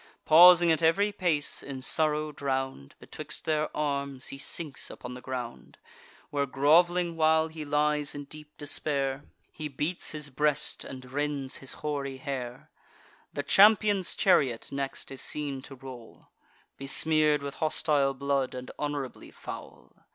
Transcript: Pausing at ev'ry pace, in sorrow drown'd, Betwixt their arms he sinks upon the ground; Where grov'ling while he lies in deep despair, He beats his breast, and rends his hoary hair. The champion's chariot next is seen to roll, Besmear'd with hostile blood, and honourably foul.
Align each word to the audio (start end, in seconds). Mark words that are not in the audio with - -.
Pausing 0.25 0.71
at 0.71 0.81
ev'ry 0.81 1.11
pace, 1.11 1.61
in 1.61 1.83
sorrow 1.83 2.31
drown'd, 2.31 2.95
Betwixt 2.97 3.45
their 3.45 3.69
arms 3.77 4.29
he 4.29 4.37
sinks 4.39 4.89
upon 4.89 5.13
the 5.13 5.21
ground; 5.21 5.77
Where 6.31 6.47
grov'ling 6.47 7.15
while 7.15 7.49
he 7.49 7.63
lies 7.63 8.15
in 8.15 8.23
deep 8.25 8.57
despair, 8.57 9.25
He 9.51 9.67
beats 9.67 10.09
his 10.11 10.31
breast, 10.31 10.83
and 10.83 11.11
rends 11.11 11.57
his 11.57 11.73
hoary 11.85 12.17
hair. 12.17 12.71
The 13.31 13.43
champion's 13.43 14.15
chariot 14.15 14.71
next 14.71 15.11
is 15.11 15.21
seen 15.21 15.61
to 15.61 15.75
roll, 15.75 16.29
Besmear'd 16.79 17.43
with 17.43 17.53
hostile 17.61 18.15
blood, 18.15 18.55
and 18.55 18.71
honourably 18.79 19.29
foul. 19.29 19.93